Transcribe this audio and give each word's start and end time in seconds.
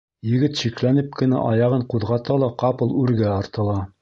Егет 0.27 0.61
шикләнеп 0.61 1.11
кенә 1.19 1.43
аяғын 1.51 1.85
ҡуҙғата 1.95 2.39
ла 2.45 2.51
ҡапыл 2.65 2.97
үргә 3.05 3.31
артыла. 3.39 3.83